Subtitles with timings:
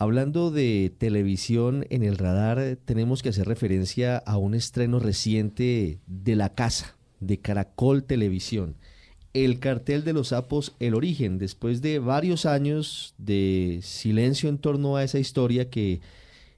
[0.00, 6.36] Hablando de televisión en el radar, tenemos que hacer referencia a un estreno reciente de
[6.36, 8.76] La Casa, de Caracol Televisión.
[9.34, 14.94] El cartel de los sapos, el origen, después de varios años de silencio en torno
[14.94, 16.00] a esa historia que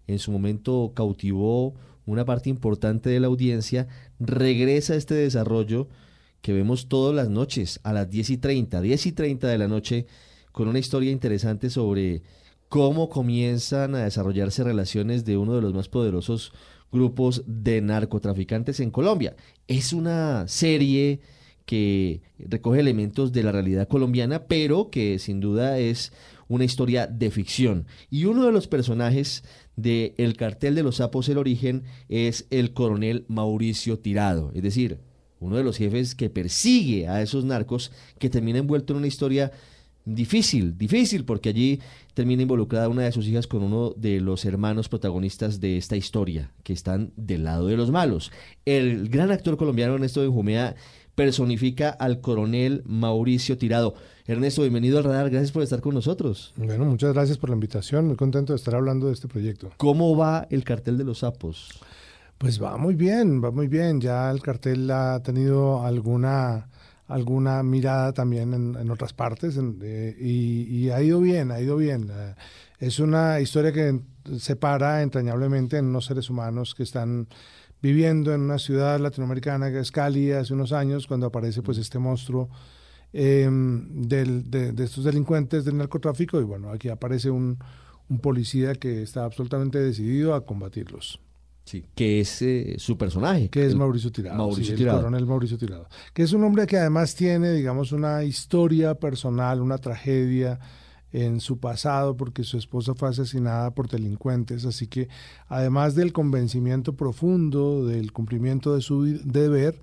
[0.07, 3.88] en su momento cautivó una parte importante de la audiencia,
[4.19, 5.88] regresa este desarrollo
[6.43, 9.66] que vemos todas las noches a las 10 y 30, 10 y 30 de la
[9.66, 10.07] noche,
[10.52, 12.23] con una historia interesante sobre
[12.70, 16.52] cómo comienzan a desarrollarse relaciones de uno de los más poderosos
[16.93, 19.35] grupos de narcotraficantes en Colombia.
[19.66, 21.21] Es una serie
[21.66, 26.12] que recoge elementos de la realidad colombiana, pero que sin duda es
[26.46, 27.87] una historia de ficción.
[28.09, 29.43] Y uno de los personajes
[29.74, 34.99] de El cartel de los sapos, el origen, es el coronel Mauricio Tirado, es decir,
[35.40, 37.90] uno de los jefes que persigue a esos narcos,
[38.21, 39.51] que termina envuelto en una historia
[40.04, 41.80] difícil, difícil, porque allí
[42.15, 46.52] termina involucrada una de sus hijas con uno de los hermanos protagonistas de esta historia,
[46.62, 48.32] que están del lado de los malos.
[48.65, 50.74] El gran actor colombiano Ernesto Benjumea
[51.15, 53.95] personifica al coronel Mauricio Tirado.
[54.26, 56.54] Ernesto, bienvenido al radar, gracias por estar con nosotros.
[56.56, 59.71] Bueno, muchas gracias por la invitación, muy contento de estar hablando de este proyecto.
[59.76, 61.80] ¿Cómo va el cartel de los sapos?
[62.38, 66.71] Pues va muy bien, va muy bien, ya el cartel ha tenido alguna
[67.11, 72.09] alguna mirada también en, otras partes eh, y, ha ido bien, ha ido bien.
[72.11, 72.34] Eh,
[72.78, 74.00] es una historia que
[74.39, 77.27] separa entrañablemente en unos seres humanos que están
[77.83, 81.99] viviendo en una ciudad latinoamericana que es Cali hace unos años cuando aparece pues este
[81.99, 82.49] monstruo
[83.13, 87.59] em, de, estos delincuentes del narcotráfico y bueno, aquí aparece un
[88.23, 91.21] policía que está absolutamente decidido a combatirlos.
[91.71, 93.49] Sí, que es eh, su personaje.
[93.49, 94.39] Que es Mauricio Tirado.
[94.39, 94.99] Mauricio Tirado.
[94.99, 95.87] El coronel Mauricio Tirado.
[96.13, 100.59] Que es un hombre que además tiene, digamos, una historia personal, una tragedia
[101.13, 104.65] en su pasado porque su esposa fue asesinada por delincuentes.
[104.65, 105.09] Así que
[105.47, 109.81] además del convencimiento profundo del cumplimiento de su deber,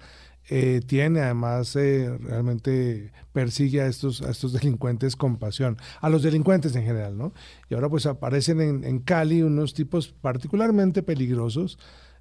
[0.49, 6.23] eh, tiene además eh, realmente persigue a estos, a estos delincuentes con pasión, a los
[6.23, 7.33] delincuentes en general, ¿no?
[7.69, 11.77] Y ahora pues aparecen en, en Cali unos tipos particularmente peligrosos,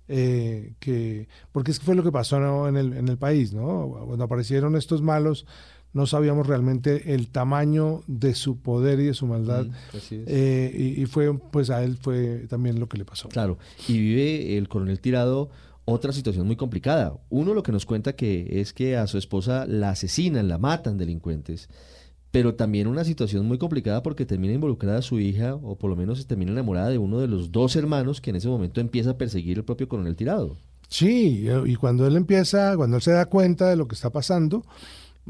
[0.09, 3.89] eh, que, porque es que fue lo que pasó en, el, en el país, ¿no?
[4.07, 5.47] Cuando aparecieron estos malos,
[5.93, 9.67] no sabíamos realmente el tamaño de su poder y de su maldad.
[10.11, 13.29] y, y, fue, pues a él fue también lo que le pasó.
[13.29, 15.51] Claro, y vive el coronel Tirado
[15.87, 17.17] otra situación muy complicada.
[17.31, 20.99] Uno lo que nos cuenta que es que a su esposa la asesinan, la matan
[20.99, 21.71] delincuentes,
[22.31, 26.19] pero también una situación muy complicada porque termina involucrada su hija, o por lo menos
[26.19, 29.17] se termina enamorada de uno de los dos hermanos que en ese momento empieza a
[29.17, 30.59] perseguir el propio coronel tirado.
[30.89, 34.65] Sí, y cuando él empieza, cuando él se da cuenta de lo que está pasando,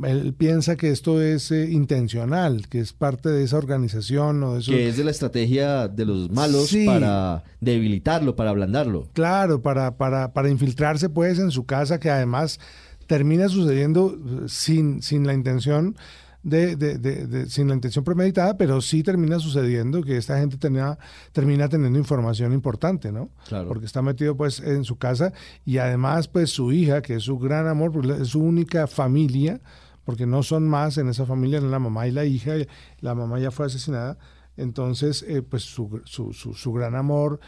[0.04, 4.60] él piensa que esto es eh, intencional, que es parte de esa organización o de
[4.60, 4.72] eso.
[4.72, 9.08] Que es de la estrategia de los malos para debilitarlo, para ablandarlo.
[9.14, 12.60] Claro, para, para, para infiltrarse pues en su casa, que además
[13.06, 15.96] termina sucediendo eh, sin, sin la intención
[16.42, 20.96] de, de, de, sin la intención premeditada, pero sí termina sucediendo que esta gente tenía,
[21.32, 23.30] termina teniendo información importante, ¿no?
[23.48, 23.66] Claro.
[23.66, 25.32] Porque está metido pues en su casa
[25.64, 29.60] y además pues su hija, que es su gran amor, pues, es su única familia,
[30.06, 32.52] porque no son más en esa familia, en la mamá y la hija,
[33.00, 34.16] la mamá ya fue asesinada,
[34.56, 37.40] entonces eh, pues su, su, su, gran amor,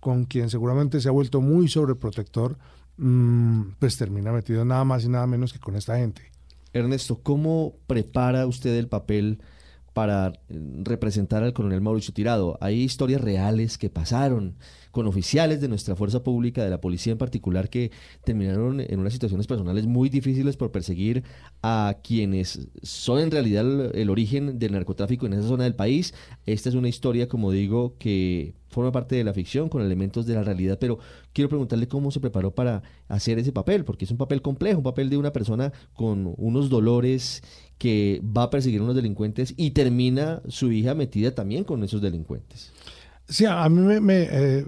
[0.00, 2.56] con quien seguramente se ha vuelto muy sobreprotector,
[2.96, 6.32] mm, pues termina metido nada más y nada menos que con esta gente.
[6.72, 9.42] Ernesto, ¿cómo prepara usted el papel
[9.96, 12.58] para eh, representar al coronel Mauricio Tirado?
[12.60, 14.56] Hay historias reales que pasaron
[14.90, 17.90] con oficiales de nuestra fuerza pública, de la policía en particular, que
[18.22, 21.24] terminaron en unas situaciones personales muy difíciles por perseguir
[21.62, 26.12] a quienes son en realidad el, origen del narcotráfico en esa zona del país.
[26.44, 30.34] Esta es una historia, como digo, que forma parte de la ficción con elementos de
[30.34, 30.98] la realidad, pero
[31.32, 34.84] quiero preguntarle cómo se preparó para hacer ese papel, porque es un papel complejo, un
[34.84, 37.42] papel de una persona con unos dolores
[37.78, 42.02] que va a perseguir a unos delincuentes y termina su hija metida también con esos
[42.02, 42.70] delincuentes.
[43.26, 44.66] Sí, a mí me, me, eh,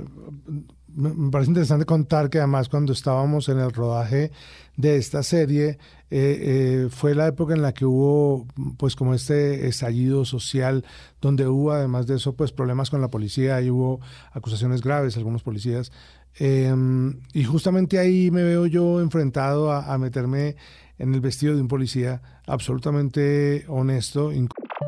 [0.94, 4.32] me, parece interesante contar que además cuando estábamos en el rodaje
[4.78, 5.76] de esta serie, eh,
[6.10, 8.46] eh, fue la época en la que hubo
[8.78, 10.84] pues como este estallido social,
[11.20, 14.00] donde hubo además de eso pues problemas con la policía y hubo
[14.32, 15.90] acusaciones graves, algunos policías.
[16.38, 20.54] Em, y justamente ahí me veo yo enfrentado a, a meterme
[20.98, 24.30] en el vestido de un policía absolutamente honesto.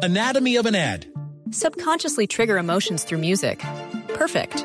[0.02, 1.06] Anatomy of an ad.
[1.50, 3.60] Subconsciously trigger emotions through music.
[4.14, 4.64] Perfect.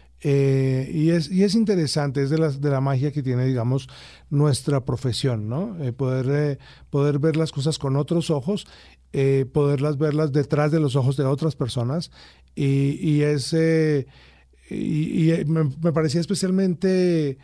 [0.23, 3.89] Eh, y, es, y es interesante, es de la, de la magia que tiene, digamos,
[4.29, 5.83] nuestra profesión, ¿no?
[5.83, 6.59] Eh, poder, eh,
[6.89, 8.67] poder ver las cosas con otros ojos,
[9.51, 12.11] poderlas verlas detrás de los ojos de otras personas.
[12.55, 14.05] Y, y es, y,
[14.69, 17.37] y me, me, parecía especialmente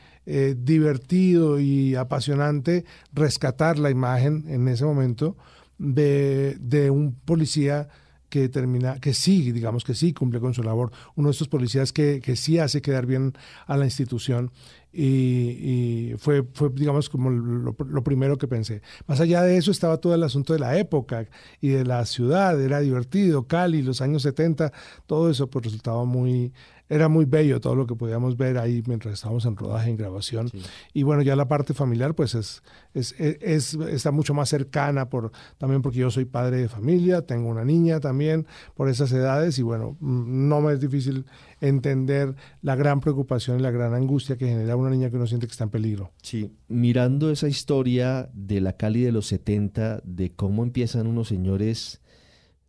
[0.56, 5.36] divertido y apasionante rescatar la imagen en ese momento
[5.78, 7.90] de, de un policía
[8.38, 11.92] que termina, que sí, digamos que sí cumple con su labor, uno de estos policías
[11.92, 13.34] que, que sí hace quedar bien
[13.66, 14.52] a la institución
[14.92, 18.82] y, y fue, fue, digamos, como lo, lo, primero que pensé.
[19.06, 21.28] Más allá de eso estaba todo el asunto de la época
[21.62, 24.72] y de la ciudad, era divertido, Cali, los años 70,
[25.06, 26.54] todo eso pues resultaba muy,
[26.90, 30.50] era muy bello todo lo que podíamos ver ahí mientras estábamos en rodaje, en grabación.
[30.50, 30.62] Sí.
[30.94, 32.64] Y bueno, ya la parte familiar, pues es,
[32.94, 37.50] es, es, está mucho más cercana, por, también porque yo soy padre de familia, tengo
[37.50, 41.26] una niña también por esas edades y bueno, no me es difícil
[41.62, 45.48] entender la gran preocupación y la gran angustia que genera una niña que uno siente
[45.48, 46.12] que está en peligro.
[46.22, 52.02] Sí, mirando esa historia de la Cali de los 70, de cómo empiezan unos señores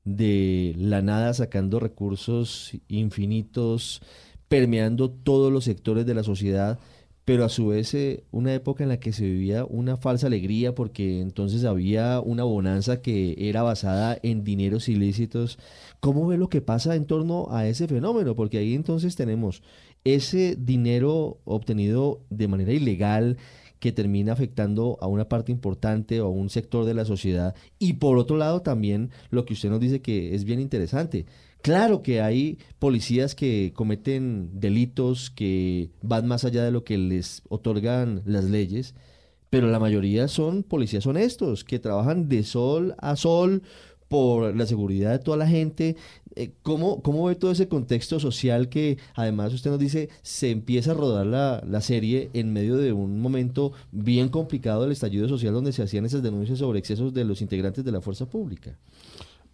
[0.04, 4.00] de la nada sacando recursos infinitos,
[4.48, 6.78] permeando todos los sectores de la sociedad,
[7.28, 10.74] pero a su vez eh, una época en la que se vivía una falsa alegría
[10.74, 15.58] porque entonces había una bonanza que era basada en dineros ilícitos.
[16.00, 18.34] ¿Cómo ve lo que pasa en torno a ese fenómeno?
[18.34, 19.62] Porque ahí entonces tenemos
[20.04, 23.36] ese dinero obtenido de manera ilegal
[23.80, 27.54] que termina afectando a una parte importante o a un sector de la sociedad.
[27.78, 31.26] Y por otro lado también lo que usted nos dice que es bien interesante.
[31.62, 37.42] Claro que hay policías que cometen delitos que van más allá de lo que les
[37.48, 38.94] otorgan las leyes,
[39.50, 43.62] pero la mayoría son policías honestos, que trabajan de sol a sol
[44.08, 45.96] por la seguridad de toda la gente.
[46.38, 50.92] Eh, ¿Cómo, ¿Cómo ve todo ese contexto social que además usted nos dice se empieza
[50.92, 55.52] a rodar la, la serie en medio de un momento bien complicado del estallido social
[55.52, 58.78] donde se hacían esas denuncias sobre excesos de los integrantes de la fuerza pública?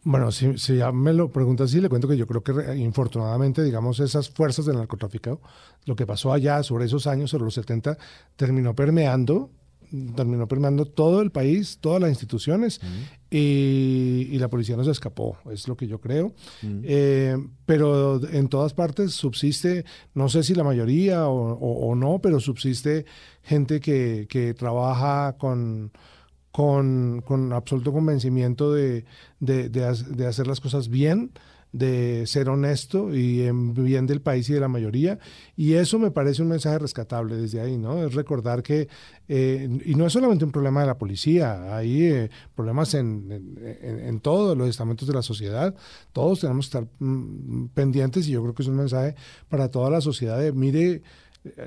[0.02, 3.62] Bueno, si, si, ya me lo pregunta así, le cuento que yo creo que infortunadamente,
[3.62, 5.40] digamos, esas fuerzas del narcotráfico,
[5.86, 7.96] lo que pasó allá sobre esos años, sobre los 70,
[8.36, 9.48] terminó permeando
[10.16, 13.23] terminó permeando todo el país, todas las instituciones, uh -huh.
[13.36, 16.34] Y, y, la policía no se escapó, es lo que yo creo.
[16.62, 16.80] -huh.
[16.84, 17.36] eh,
[17.66, 19.84] pero en todas partes subsiste,
[20.14, 23.06] no sé si la mayoría o, o, o no, pero subsiste
[23.42, 25.90] gente que, que trabaja con,
[26.52, 29.04] con, con, absoluto convencimiento de,
[29.40, 31.32] de, de, de hacer las cosas bien
[31.74, 35.18] de ser honesto y en bien del país y de la mayoría.
[35.56, 38.06] Y eso me parece un mensaje rescatable desde ahí, ¿no?
[38.06, 38.88] Es recordar que,
[39.26, 44.20] eh, y no es solamente un problema de la policía, hay eh, problemas en, en,
[44.20, 45.74] todos los estamentos de la sociedad.
[46.12, 49.16] Todos tenemos que estar mm, pendientes y yo creo que es un mensaje
[49.48, 51.02] para toda la sociedad de, mire,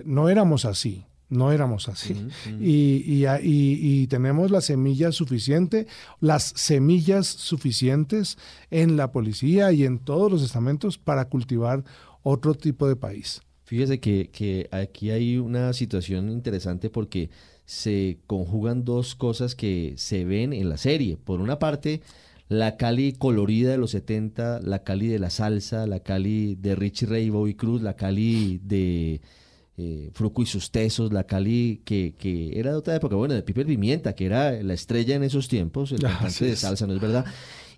[0.06, 1.06] no éramos así.
[1.30, 2.14] No éramos así.
[2.14, 2.62] Uh -huh.
[2.62, 5.88] y, y, y, y, tenemos la semilla suficiente,
[6.22, 8.38] las semillas suficientes
[8.72, 11.84] en la policía y en todos los estamentos para cultivar
[12.24, 13.42] otro tipo de país.
[13.64, 17.30] Fíjese que, que aquí hay una situación interesante porque
[17.66, 21.18] se conjugan dos cosas que se ven en la serie.
[21.18, 22.02] Por una parte,
[22.48, 27.08] la Cali colorida de los 70, la Cali de la salsa, la Cali de Richie
[27.08, 29.20] Ray, Bobby Cruz, la Cali de
[29.78, 33.44] eh, Fruco y sus tesos, la Cali que, que, era de otra época, bueno, de
[33.44, 37.02] Piper Pimienta, que era la estrella en esos tiempos, el cantante de salsa, ¿no es
[37.02, 37.26] verdad?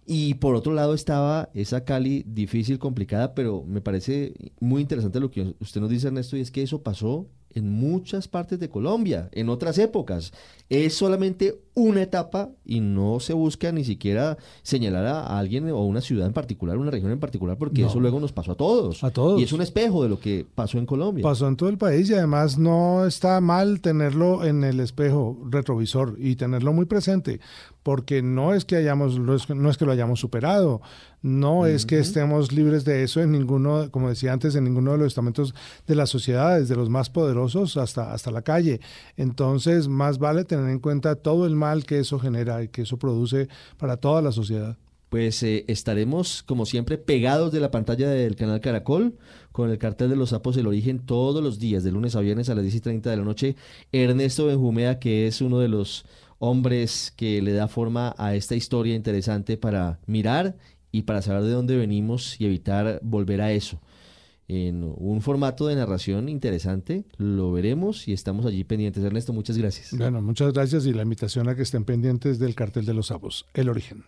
[0.05, 5.29] Y por otro lado estaba esa Cali difícil, complicada, pero me parece muy interesante lo
[5.29, 9.29] que usted nos dice, Ernesto, y es que eso pasó en muchas partes de Colombia,
[9.31, 10.31] en otras épocas.
[10.69, 16.01] Es solamente una etapa y no se busca ni siquiera señalar a alguien o una
[16.01, 17.87] ciudad en particular, una región en particular, porque No.
[17.87, 19.03] eso luego nos pasó a todos.
[19.03, 19.39] A todos.
[19.39, 21.23] Y es un espejo de lo que pasó en Colombia.
[21.23, 26.17] Pasó en todo el país y además no está mal tenerlo en el espejo retrovisor
[26.19, 27.39] y tenerlo muy presente,
[27.81, 30.81] porque no es que hayamos, no es, no es que lo hayamos superado,
[31.21, 34.99] no es que estemos libres de eso en ninguno, como decía antes, en ninguno de
[34.99, 35.53] los estamentos
[35.85, 38.79] de la sociedad, desde los más poderosos hasta, hasta la calle.
[39.17, 42.97] Entonces, más vale tener en cuenta todo el mal que eso genera y que eso
[42.97, 44.77] produce para toda la sociedad.
[45.09, 49.17] Pues eh, estaremos, como siempre, pegados de la pantalla del canal Caracol,
[49.51, 52.49] con el cartel de los sapos El Origen todos los días, de lunes a viernes
[52.49, 53.55] a las 10 y 30 de la noche.
[53.91, 56.05] Ernesto Benjumea, que es uno de los
[56.37, 60.55] hombres que le da forma a esta historia interesante para mirar
[60.91, 63.79] y para saber de dónde venimos y evitar volver a eso.
[64.47, 69.03] En un formato de narración interesante, lo veremos y estamos allí pendientes.
[69.03, 69.95] Ernesto, muchas gracias.
[69.95, 73.45] Bueno, muchas gracias y la invitación a que estén pendientes del cartel de los sapos,
[73.53, 74.03] el origen.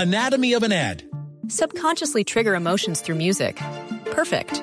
[0.00, 1.02] Anatomy of an ad.
[1.48, 3.60] Subconsciously trigger emotions through music.
[4.12, 4.62] Perfect.